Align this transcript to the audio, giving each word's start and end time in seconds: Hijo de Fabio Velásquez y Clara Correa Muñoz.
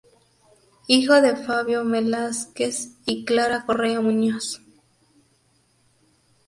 Hijo 0.87 1.21
de 1.21 1.35
Fabio 1.35 1.85
Velásquez 1.85 2.97
y 3.05 3.23
Clara 3.23 3.67
Correa 3.67 4.01
Muñoz. 4.01 4.59